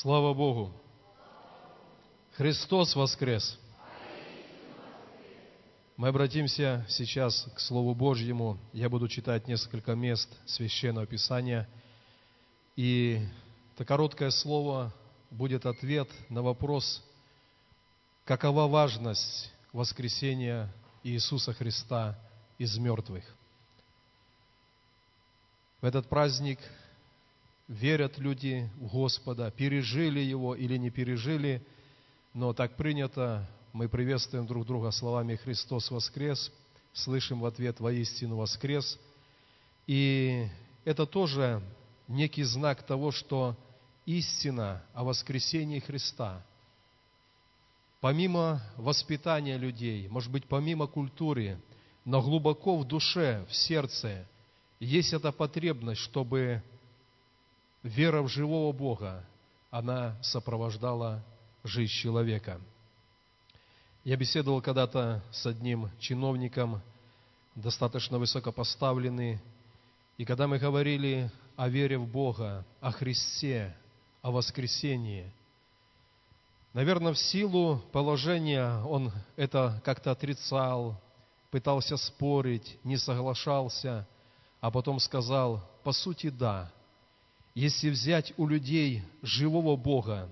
[0.00, 0.72] Слава Богу!
[2.32, 3.58] Христос воскрес!
[5.98, 8.58] Мы обратимся сейчас к Слову Божьему.
[8.72, 11.68] Я буду читать несколько мест Священного Писания.
[12.74, 13.20] И
[13.74, 14.94] это короткое слово
[15.30, 17.04] будет ответ на вопрос,
[18.24, 20.72] какова важность воскресения
[21.04, 22.18] Иисуса Христа
[22.56, 23.24] из мертвых.
[25.82, 26.58] В этот праздник
[27.72, 31.66] верят люди в Господа, пережили Его или не пережили,
[32.34, 36.52] но так принято, мы приветствуем друг друга словами «Христос воскрес»,
[36.92, 38.98] слышим в ответ «Воистину воскрес».
[39.86, 40.46] И
[40.84, 41.62] это тоже
[42.08, 43.56] некий знак того, что
[44.04, 46.44] истина о воскресении Христа,
[48.00, 51.58] помимо воспитания людей, может быть, помимо культуры,
[52.04, 54.26] но глубоко в душе, в сердце
[54.78, 56.62] есть эта потребность, чтобы
[57.82, 59.24] вера в живого Бога,
[59.70, 61.22] она сопровождала
[61.64, 62.60] жизнь человека.
[64.04, 66.80] Я беседовал когда-то с одним чиновником,
[67.54, 69.40] достаточно высокопоставленный,
[70.16, 73.76] и когда мы говорили о вере в Бога, о Христе,
[74.22, 75.30] о воскресении,
[76.72, 81.00] наверное, в силу положения он это как-то отрицал,
[81.50, 84.06] пытался спорить, не соглашался,
[84.60, 86.70] а потом сказал, по сути, да–
[87.54, 90.28] если взять у людей живого Бога,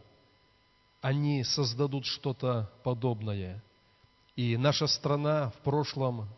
[1.00, 3.62] они создадут что-то подобное.
[4.36, 6.28] И наша страна в прошлом,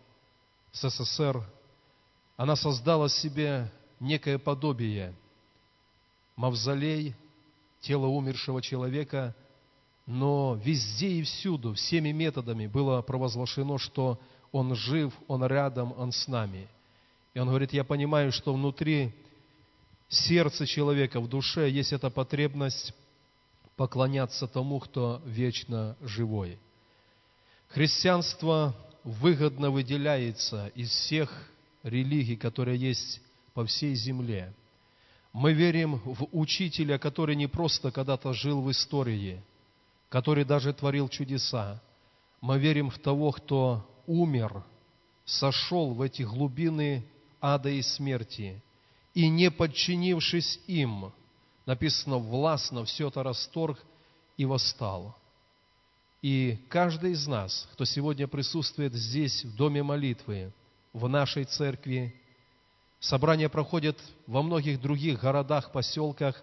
[0.72, 1.44] СССР,
[2.36, 5.14] она создала себе некое подобие.
[6.34, 7.14] Мавзолей,
[7.80, 9.34] тело умершего человека,
[10.06, 14.18] но везде и всюду, всеми методами было провозглашено, что
[14.50, 16.68] он жив, он рядом, он с нами.
[17.34, 19.14] И он говорит, я понимаю, что внутри
[20.12, 22.94] сердце человека, в душе есть эта потребность
[23.76, 26.58] поклоняться тому, кто вечно живой.
[27.68, 31.50] Христианство выгодно выделяется из всех
[31.82, 33.22] религий, которые есть
[33.54, 34.52] по всей земле.
[35.32, 39.42] Мы верим в учителя, который не просто когда-то жил в истории,
[40.10, 41.80] который даже творил чудеса.
[42.42, 44.62] Мы верим в того, кто умер,
[45.24, 47.02] сошел в эти глубины
[47.40, 48.60] ада и смерти–
[49.14, 51.12] и не подчинившись им,
[51.66, 53.78] написано, властно все это расторг
[54.36, 55.16] и восстал.
[56.22, 60.52] И каждый из нас, кто сегодня присутствует здесь, в доме молитвы,
[60.92, 62.14] в нашей церкви,
[63.00, 66.42] собрания проходят во многих других городах, поселках,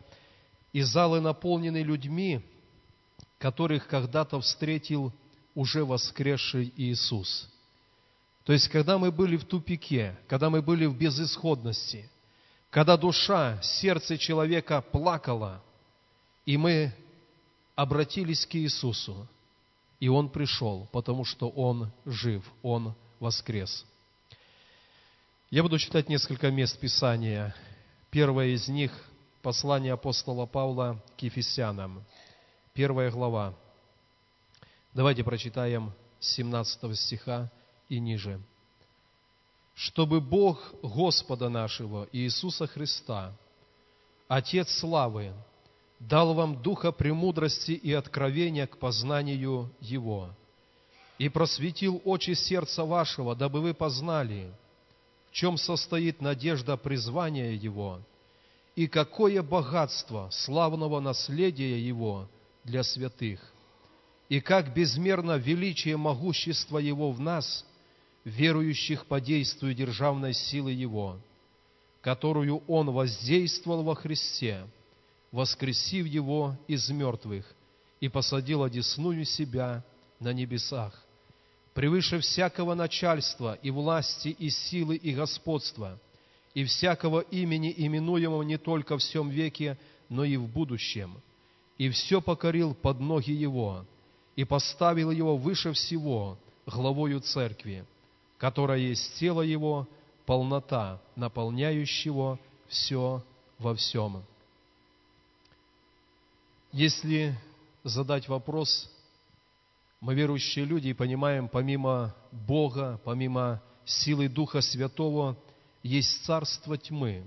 [0.72, 2.42] и залы наполнены людьми,
[3.40, 5.12] которых когда-то встретил
[5.56, 7.50] уже воскресший Иисус.
[8.44, 12.08] То есть, когда мы были в тупике, когда мы были в безысходности–
[12.70, 15.62] когда душа, сердце человека плакало,
[16.46, 16.94] и мы
[17.76, 19.28] обратились к Иисусу,
[20.00, 23.86] и Он пришел, потому что Он жив, Он воскрес.
[25.50, 27.56] Я буду читать несколько мест Писания.
[28.12, 28.92] Первое из них–
[29.42, 32.04] послание апостола Павла к Ефесянам.
[32.74, 33.56] Первая глава.
[34.94, 37.52] Давайте прочитаем с 17 стиха
[37.88, 38.40] и ниже
[39.80, 43.34] чтобы Бог Господа нашего Иисуса Христа,
[44.28, 45.32] Отец славы,
[46.00, 50.32] дал вам духа премудрости и откровения к познанию Его,
[51.18, 54.52] и просветил очи сердца вашего, дабы вы познали,
[55.32, 58.02] в чем состоит надежда призвания Его,
[58.76, 62.28] и какое богатство славного наследия Его
[62.66, 63.40] для святых,
[64.28, 67.66] и как безмерно величие могущества Его в нас–
[68.26, 71.20] верующих по действию державной силы Его,
[72.02, 74.66] которую Он воздействовал во Христе,
[75.32, 77.46] воскресив Его из мертвых
[78.00, 79.84] и посадил одесную себя
[80.20, 81.04] на небесах,
[81.74, 86.00] превыше всякого начальства и власти и силы и господства,
[86.54, 89.78] и всякого имени, именуемого не только в всем веке,
[90.10, 91.22] но и в будущем,
[91.78, 93.86] и все покорил под ноги Его,
[94.36, 97.86] и поставил Его выше всего главою Церкви,
[98.40, 99.88] которая есть тело Его,
[100.26, 103.24] полнота, наполняющего все
[103.60, 104.24] во всем.
[106.72, 107.36] Если
[107.84, 108.90] задать вопрос,
[110.00, 115.36] мы верующие люди и понимаем, помимо Бога, помимо силы Духа Святого,
[115.84, 117.24] есть царство тьмы,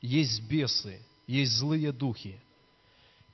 [0.00, 2.40] есть бесы, есть злые духи.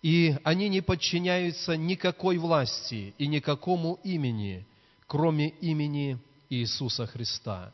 [0.03, 4.65] И они не подчиняются никакой власти и никакому имени,
[5.07, 6.19] кроме имени
[6.51, 7.73] Иисуса Христа.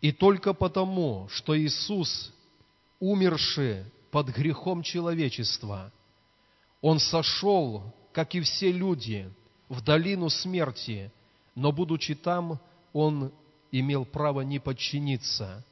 [0.00, 2.32] И только потому, что Иисус,
[2.98, 5.92] умерший под грехом человечества,
[6.80, 9.30] Он сошел, как и все люди,
[9.68, 11.12] в долину смерти,
[11.54, 12.58] но, будучи там,
[12.92, 13.30] Он
[13.70, 15.64] имел право не подчиниться.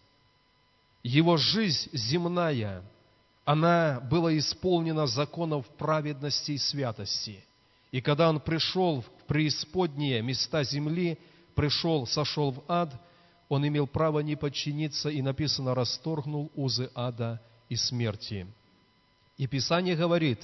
[1.02, 2.82] Его жизнь земная,
[3.44, 7.42] она была исполнена законов праведности и святости.
[7.90, 11.18] И когда Он пришел в преисподние места земли,
[11.54, 12.92] пришел, сошел в ад,
[13.48, 18.46] Он имел право не подчиниться, и написано, расторгнул узы ада и смерти.
[19.36, 20.40] И Писание говорит,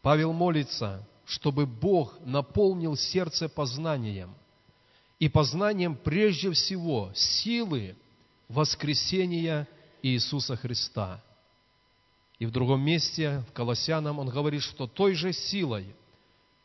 [0.00, 4.34] Павел молится, чтобы Бог наполнил сердце познанием.
[5.18, 7.96] И познанием прежде всего силы
[8.48, 9.68] воскресения
[10.02, 11.22] Иисуса Христа.
[12.38, 15.94] И в другом месте, в Колоссянам, он говорит, что той же силой,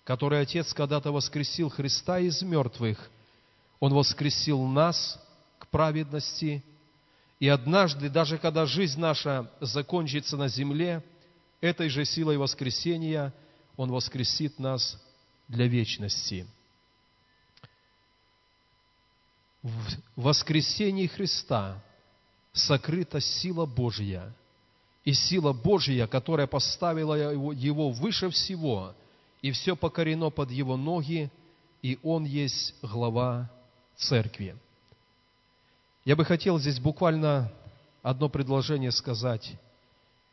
[0.03, 3.11] которой Отец когда-то воскресил Христа из мертвых,
[3.79, 5.19] Он воскресил нас
[5.59, 6.63] к праведности.
[7.39, 11.03] И однажды, даже когда жизнь наша закончится на земле,
[11.61, 13.33] этой же силой воскресения
[13.75, 14.99] Он воскресит нас
[15.47, 16.47] для вечности.
[19.61, 21.83] В воскресении Христа
[22.53, 24.33] сокрыта сила Божья–
[25.07, 28.93] и сила Божья, которая поставила его выше всего,
[29.41, 31.31] и все покорено под его ноги,
[31.81, 33.49] и он есть глава
[33.97, 34.55] церкви.
[36.05, 37.51] Я бы хотел здесь буквально
[38.01, 39.55] одно предложение сказать.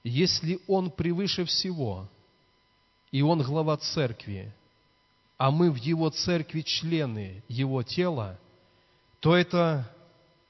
[0.05, 2.09] Если он превыше всего,
[3.11, 4.53] и он глава церкви,
[5.37, 8.39] а мы в его церкви члены его тела,
[9.21, 9.91] то это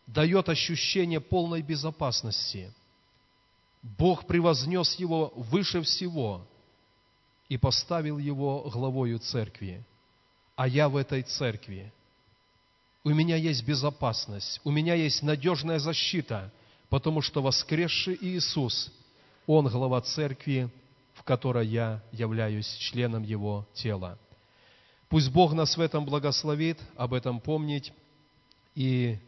[0.07, 2.73] дает ощущение полной безопасности–
[3.99, 6.41] Бог превознес его выше всего
[7.51, 9.85] и поставил его главою церкви.
[10.57, 11.93] А я в этой церкви.
[13.05, 16.51] У меня есть безопасность, у меня есть надежная защита,
[16.89, 18.91] потому что воскресший Иисус,
[19.47, 20.71] Он глава церкви,
[21.13, 24.19] в которой я являюсь членом Его тела.
[25.11, 27.93] Пусть Бог нас в этом благословит, об этом помнить.
[28.75, 29.19] И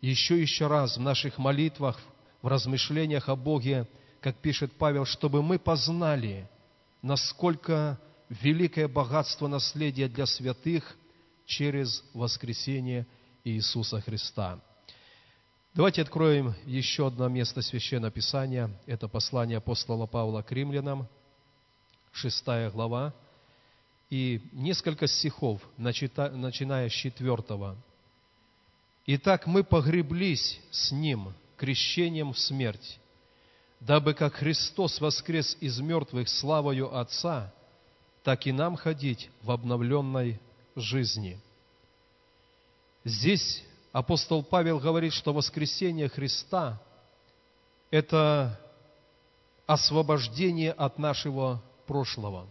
[0.00, 2.00] еще еще раз в наших молитвах,
[2.40, 3.86] в размышлениях о Боге,
[4.22, 6.48] как пишет Павел, чтобы мы познали,
[7.02, 8.00] насколько
[8.30, 10.96] великое богатство наследия для святых
[11.50, 13.06] через воскресение
[13.42, 14.60] Иисуса Христа.
[15.74, 18.70] Давайте откроем еще одно место Священного Писания.
[18.86, 21.08] Это послание апостола Павла к римлянам,
[22.12, 23.12] шестая глава,
[24.10, 27.76] и несколько стихов, начиная с четвертого.
[29.06, 33.00] «Итак, мы погреблись с Ним крещением в смерть,
[33.80, 37.52] дабы как Христос воскрес из мертвых славою Отца,
[38.22, 40.38] так и нам ходить в обновленной
[40.76, 41.40] жизни».
[43.04, 43.62] Здесь
[43.92, 46.80] апостол Павел говорит, что воскресение Христа–
[47.90, 48.60] это
[49.66, 52.48] освобождение от нашего прошлого.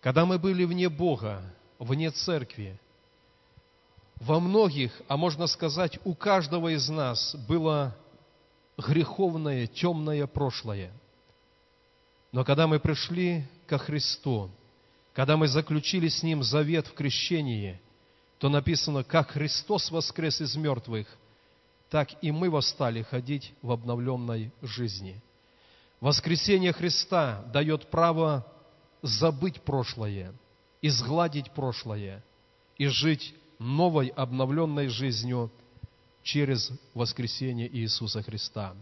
[0.00, 1.42] Когда мы были вне Бога,
[1.78, 2.78] вне церкви,
[4.16, 7.96] во многих, а можно сказать, у каждого из нас было
[8.78, 10.92] греховное, темное прошлое.
[12.32, 14.50] Но когда мы пришли ко Христу,
[15.14, 17.80] когда мы заключили с Ним завет в крещении,
[18.38, 21.06] то написано, как Христос воскрес из мертвых,
[21.88, 25.22] так и мы восстали ходить в обновленной жизни.
[26.00, 28.44] Воскресение Христа дает право
[29.02, 30.34] забыть прошлое,
[30.82, 32.22] изгладить прошлое
[32.76, 35.50] и жить новой обновленной жизнью
[36.24, 38.74] через воскресение Иисуса Христа.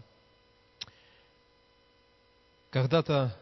[2.71, 3.37] Когда-то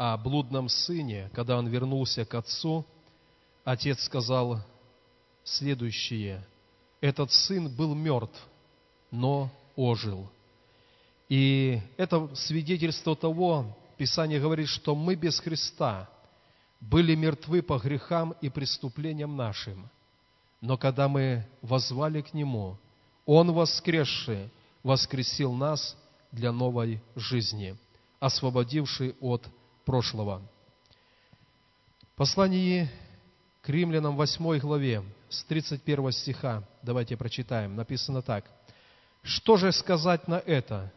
[0.00, 2.86] о блудном сыне, когда он вернулся к отцу,
[3.64, 4.60] отец сказал
[5.44, 6.42] следующее.
[7.02, 8.40] Этот сын был мертв,
[9.10, 10.30] но ожил.
[11.28, 16.08] И это свидетельство того, Писание говорит, что мы без Христа
[16.80, 19.90] были мертвы по грехам и преступлениям нашим–
[20.60, 22.76] но когда мы возвали к Нему,
[23.24, 24.50] Он, воскресший,
[24.82, 25.96] воскресил нас
[26.32, 27.76] для новой жизни,
[28.18, 29.46] освободивший от
[29.90, 30.40] прошлого.
[32.14, 32.88] Послание
[33.60, 38.44] к римлянам 8 главе, с 31 стиха, давайте прочитаем, написано так.
[39.24, 40.92] «Что же сказать на это?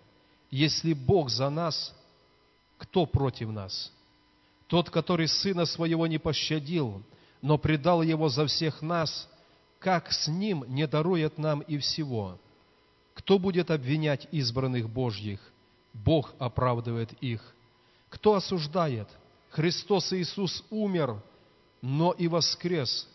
[0.51, 1.91] Если Бог за нас,
[2.77, 3.91] кто против нас?
[4.67, 7.01] Тот, который Сына Своего не пощадил,
[7.41, 9.27] но предал Его за всех нас–
[9.79, 12.37] как с Ним не дарует нам и всего?
[13.15, 15.39] Кто будет обвинять избранных Божьих?
[15.93, 17.41] Бог оправдывает их.
[18.13, 19.07] Кто осуждает?
[19.49, 21.19] Христос Иисус умер,
[21.81, 23.07] но и воскрес.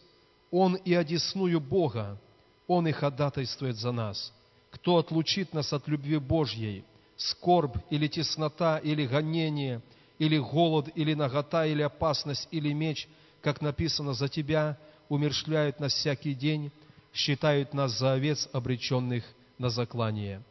[0.50, 2.20] Он и одесную Бога,
[2.66, 4.32] Он и ходатайствует за нас.
[4.72, 6.84] Кто отлучит нас от любви Божьей?
[7.16, 9.82] скорбь или теснота, или гонение,
[10.20, 13.08] или голод, или нагота, или опасность, или меч,
[13.40, 14.78] как написано, за Тебя
[15.08, 16.70] умершляют нас всякий день,
[17.12, 19.24] считают нас за овец, обреченных
[19.58, 20.42] на заклание.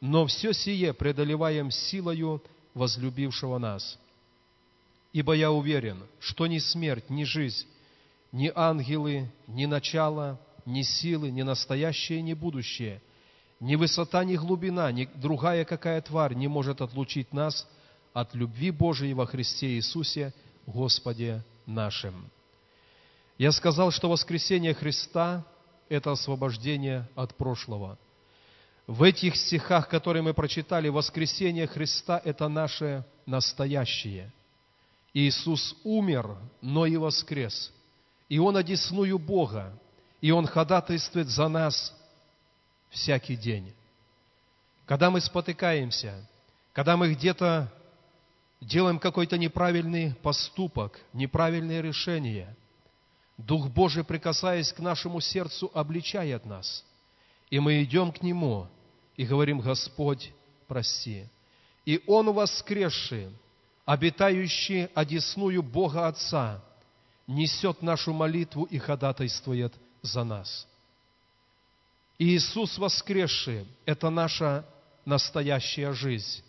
[0.00, 2.42] Но все сие преодолеваем силою
[2.74, 3.98] возлюбившего нас.
[5.12, 7.66] Ибо я уверен, что ни смерть, ни жизнь,
[8.32, 13.00] ни ангелы, ни начало, ни силы, ни настоящее, ни будущее,
[13.60, 17.66] ни высота, ни глубина, ни другая какая тварь не может отлучить нас
[18.12, 20.34] от любви Божией во Христе Иисусе,
[20.66, 22.30] Господе нашим.
[23.38, 25.44] Я сказал, что воскресение Христа–
[25.88, 27.98] это освобождение от прошлого.
[28.86, 34.30] В этих стихах, которые мы прочитали, воскресение Христа– это наше настоящее.
[35.14, 37.72] Иисус умер, но и воскрес.
[38.28, 39.72] И Он одесную Бога,
[40.20, 41.94] и Он ходатайствует за нас
[42.90, 43.72] всякий день.
[44.84, 46.28] Когда мы спотыкаемся,
[46.74, 47.72] когда мы где-то
[48.60, 52.54] делаем какой-то неправильный поступок, неправильное решение,
[53.38, 56.84] Дух Божий, прикасаясь к нашему сердцу, обличает нас.
[57.54, 58.66] И мы идем к Нему
[59.16, 60.32] и говорим, Господь,
[60.66, 61.28] прости.
[61.84, 63.28] И Он воскресший,
[63.84, 66.60] обитающий одесную Бога Отца,
[67.28, 70.66] несет нашу молитву и ходатайствует за нас.
[72.18, 74.66] И Иисус воскресший– это наша
[75.04, 76.42] настоящая жизнь,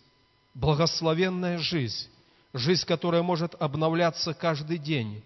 [0.54, 2.08] благословенная жизнь,
[2.52, 5.22] жизнь, которая может обновляться каждый день,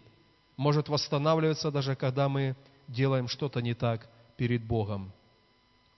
[0.58, 2.54] может восстанавливаться даже когда мы
[2.86, 4.06] делаем что-то не так
[4.36, 5.10] перед Богом.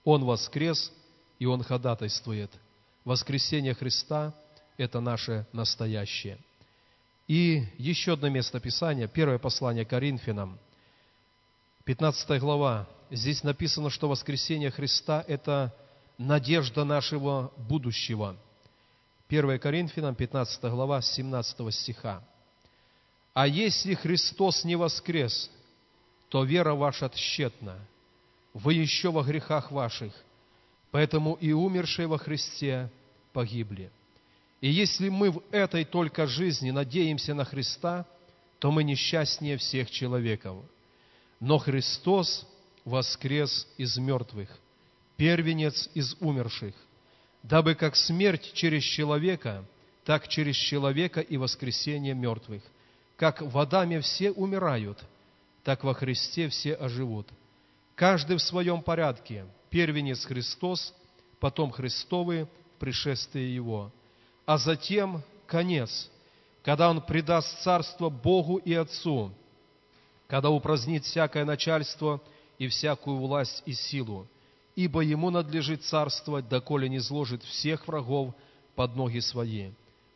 [0.03, 0.91] Он воскрес,
[1.39, 2.51] и Он ходатайствует.
[3.05, 4.33] Воскресение Христа–
[4.77, 6.37] это наше настоящее.
[7.27, 10.59] И еще одно место Писания, первое послание Коринфянам,
[11.85, 12.87] 15 глава.
[13.11, 15.73] Здесь написано, что воскресение Христа– это
[16.17, 18.35] надежда нашего будущего.
[19.29, 22.23] 1 Коринфянам, 15 глава, 17 стиха.
[23.33, 25.49] «А если Христос не воскрес,
[26.29, 27.79] то вера ваша тщетна,
[28.53, 30.13] вы еще во грехах ваших,
[30.91, 32.89] поэтому и умершие во Христе
[33.33, 33.91] погибли».
[34.63, 38.05] И если мы в этой только жизни надеемся на Христа,
[38.59, 40.63] то мы несчастнее всех человеков.
[41.41, 42.47] Но Христос
[42.85, 44.49] воскрес из мертвых,
[45.17, 46.73] первенец из умерших,
[47.43, 49.65] дабы как смерть через человека,
[50.05, 52.63] так через человека и воскресение мертвых.
[53.17, 55.03] Как в Адаме все умирают,
[55.65, 57.27] так во Христе все оживут.
[57.95, 59.45] Каждый в своем порядке.
[59.69, 60.93] Первенец Христос,
[61.39, 62.47] потом Христовы,
[62.79, 63.91] пришествие Его–
[64.45, 66.09] а затем конец,
[66.63, 69.31] когда Он предаст царство Богу и Отцу,
[70.27, 72.21] когда упразднит всякое начальство
[72.57, 74.27] и всякую власть и силу,
[74.75, 78.33] ибо Ему надлежит царствовать, доколе не зложит всех врагов
[78.75, 79.71] под ноги свои.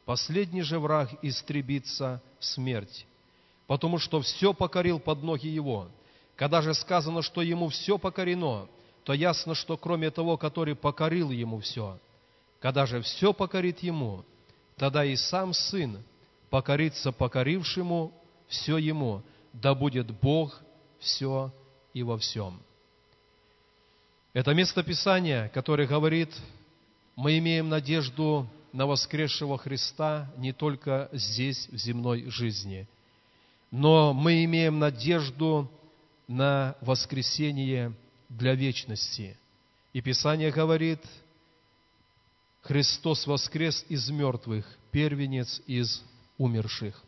[0.05, 3.05] Последний же враг истребится смерть,
[3.67, 5.89] потому что все покорил под ноги Его.
[6.37, 8.69] Когда же сказано, что Ему все покорено,
[9.03, 11.99] то ясно, что кроме того, который покорил Ему все–
[12.59, 14.25] когда же все покорит ему,
[14.75, 16.03] тогда и сам Сын
[16.49, 18.11] покорится покорившему
[18.47, 19.21] все ему,
[19.53, 20.61] да будет Бог
[20.99, 21.51] все
[21.93, 22.59] и во всем.
[24.33, 26.29] Это место Писания, которое говорит,
[27.15, 32.87] мы имеем надежду на воскресшего Христа не только здесь, в земной жизни,
[33.71, 35.69] но мы имеем надежду
[36.27, 37.93] на воскресение
[38.29, 39.37] для вечности.
[39.93, 41.01] И Писание говорит–
[42.67, 46.03] Христос воскрес из мертвых, первенец из
[46.37, 47.01] умерших.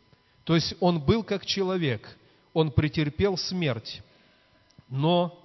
[0.44, 2.16] То есть Он был как человек,
[2.54, 4.02] Он претерпел смерть,
[4.88, 5.38] но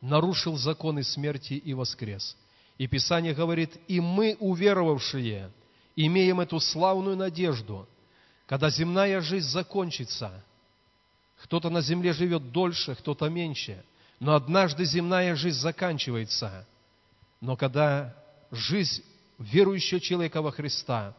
[0.00, 2.36] нарушил законы смерти и воскрес.
[2.78, 5.50] И Писание говорит, и мы, уверовавшие,
[5.96, 7.88] имеем эту славную надежду,
[8.46, 10.44] когда земная жизнь закончится.
[11.42, 13.84] Кто-то на земле живет дольше, кто-то меньше,
[14.20, 16.66] но однажды земная жизнь заканчивается.
[17.40, 18.16] Но когда
[18.50, 19.02] жизнь
[19.38, 21.14] верующего человека во Христа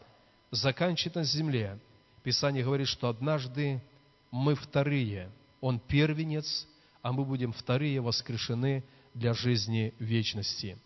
[0.51, 1.79] заканчивает на земле,
[2.23, 3.81] Писание говорит, что однажды
[4.29, 6.67] мы вторые, Он первенец,
[7.01, 8.83] а мы будем вторые воскрешены
[9.13, 10.77] для жизни вечности.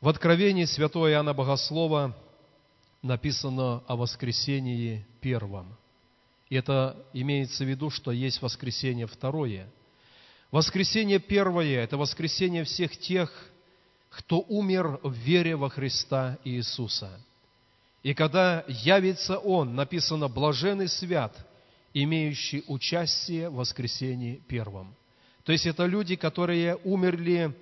[0.00, 2.16] В Откровении святого Иоанна Богослова
[3.00, 5.76] написано о воскресении первом.
[6.48, 9.68] И это имеется в виду, что есть воскресение второе.
[10.50, 13.50] Воскресение первое– это воскресение всех тех,
[14.10, 17.20] кто умер в вере во Христа Иисуса.
[18.02, 21.34] И когда явится Он, написано «блаженный свят»,
[21.94, 24.94] имеющий участие в воскресении первом.
[25.44, 27.54] То есть это люди, которые умерли,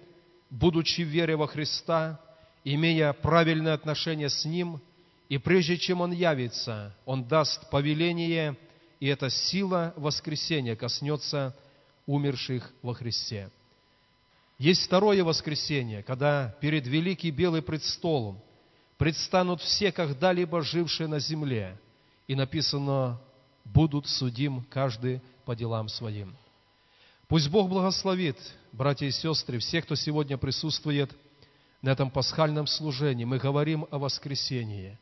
[0.50, 2.20] будучи в вере во Христа,
[2.64, 4.80] имея правильное отношение с Ним,
[5.28, 8.56] и прежде чем Он явится, Он даст повеление,
[9.02, 11.56] и эта сила воскресения коснется
[12.06, 13.50] умерших во Христе.
[14.58, 18.38] Есть второе воскресенье, когда перед великий белый престолом
[18.98, 21.76] предстанут все, когда-либо жившие на земле,
[22.28, 23.20] и написано,
[23.64, 26.36] будут судим каждый по делам своим.
[27.26, 28.38] Пусть Бог благословит,
[28.70, 31.10] братья и сестры, всех, кто сегодня присутствует
[31.80, 33.24] на этом пасхальном служении.
[33.24, 34.96] Мы говорим о воскресении.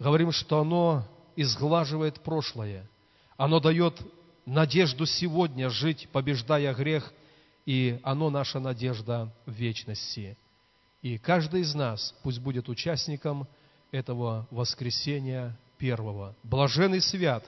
[0.00, 2.84] Говорим, что оно изглаживает прошлое.
[3.42, 4.00] Оно дает
[4.46, 7.12] надежду сегодня жить, побеждая грех,
[7.66, 10.38] и оно наша надежда в вечности.
[11.02, 13.48] И каждый из нас пусть будет участником
[13.90, 16.36] этого воскресения первого.
[16.44, 17.44] Блаженный свят,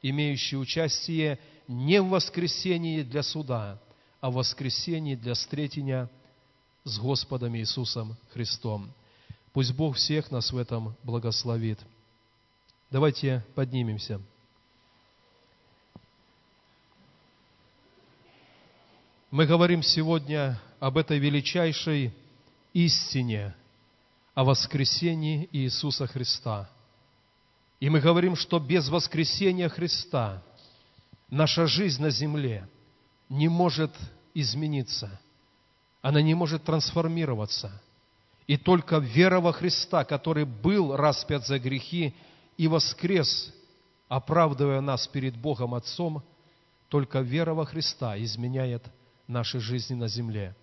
[0.00, 3.78] имеющий участие не в воскресении для суда,
[4.22, 6.08] а в воскресении для встретения
[6.84, 8.90] с Господом Иисусом Христом.
[9.52, 11.80] Пусть Бог всех нас в этом благословит.
[12.90, 14.22] Давайте поднимемся.
[19.34, 22.14] Мы говорим сегодня об этой величайшей
[22.72, 23.52] истине,
[24.32, 26.70] о воскресении Иисуса Христа.
[27.80, 30.40] И мы говорим, что без воскресения Христа
[31.30, 32.68] наша жизнь на земле
[33.28, 33.90] не может
[34.34, 35.20] измениться,
[36.00, 37.72] она не может трансформироваться.
[38.46, 42.14] И только вера во Христа, который был распят за грехи
[42.56, 43.52] и воскрес,
[44.06, 46.22] оправдывая нас перед Богом Отцом,
[46.88, 48.84] только вера во Христа изменяет
[49.26, 50.54] нашей жизни на земле.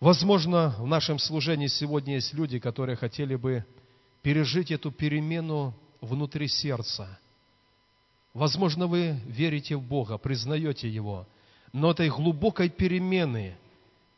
[0.00, 3.64] Возможно, в нашем служении сегодня есть люди, которые хотели бы
[4.22, 7.18] пережить эту перемену внутри сердца.
[8.32, 11.26] Возможно, вы верите в Бога, признаете Его,
[11.72, 13.56] но этой глубокой перемены,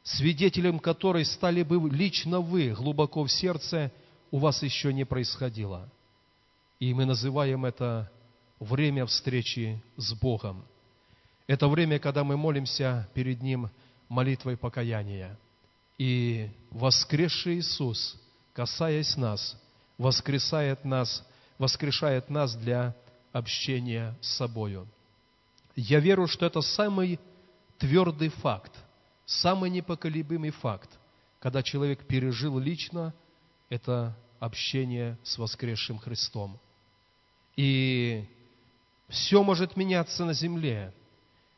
[0.02, 3.92] свидетелем которой стали бы лично вы глубоко в сердце,
[4.30, 5.88] у вас еще не происходило.
[6.80, 8.10] И мы называем это
[8.58, 10.64] время встречи с Богом–
[11.46, 13.70] это время, когда мы молимся перед Ним
[14.08, 15.38] молитвой покаяния.
[15.98, 18.16] И воскресший Иисус,
[18.52, 19.56] касаясь нас,
[19.98, 21.24] воскресает нас,
[21.58, 22.94] воскрешает нас для
[23.32, 24.86] общения с собою.
[25.74, 27.20] Я верю, что это самый
[27.78, 28.72] твердый факт,
[29.24, 30.90] самый непоколебимый факт,
[31.38, 33.14] когда человек пережил лично
[33.68, 36.58] это общение с воскресшим Христом.
[37.56, 38.24] И
[39.08, 40.92] все может меняться на земле,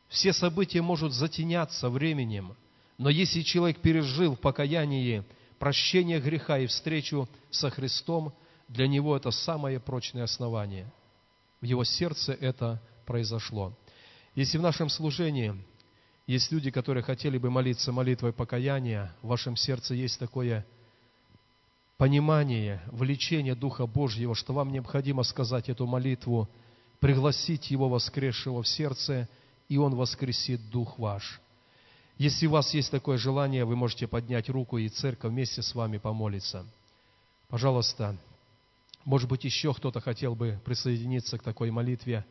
[0.09, 2.57] все события могут затеняться временем,
[2.97, 5.23] но если человек пережил в покаянии
[5.59, 8.33] прощение греха и встречу со Христом,
[8.68, 10.90] для него это самое прочное основание.
[11.61, 13.73] В его сердце это произошло.
[14.35, 15.55] Если в нашем служении
[16.27, 20.66] есть люди, которые хотели бы молиться молитвой покаяния, в вашем сердце есть такое
[21.97, 26.49] понимание, влечение Духа Божьего, что вам необходимо сказать эту молитву,
[27.01, 29.29] пригласить Его воскресшего в сердце–
[29.68, 31.40] и Он воскресит дух ваш.
[32.16, 35.98] Если у вас есть такое желание, вы можете поднять руку, и церковь вместе с вами
[35.98, 36.66] помолится.
[37.48, 38.16] Пожалуйста,
[39.04, 42.26] может быть, еще кто-то хотел бы присоединиться к такой молитве.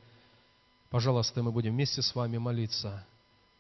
[0.89, 3.06] Пожалуйста, мы будем вместе с вами молиться,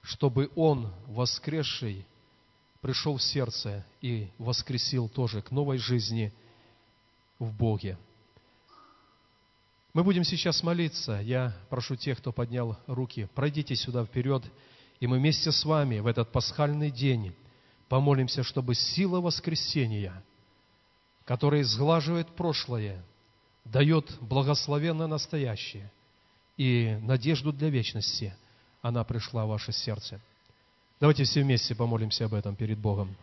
[0.01, 2.05] чтобы Он, воскресший,
[2.81, 6.33] пришел в сердце и воскресил тоже к новой жизни
[7.39, 7.97] в Боге.
[9.97, 11.19] Мы будем сейчас молиться.
[11.23, 14.43] Я прошу тех, кто поднял руки, пройдите сюда вперед,
[14.99, 17.33] и мы вместе с вами в этот пасхальный день
[17.89, 20.23] помолимся, чтобы сила воскресения,
[21.25, 23.03] которая сглаживает прошлое,
[23.65, 25.91] дает благословенное настоящее
[26.57, 28.35] и надежду для вечности,
[28.83, 30.21] она пришла в ваше сердце.
[30.99, 33.17] Давайте все вместе помолимся об этом перед Богом.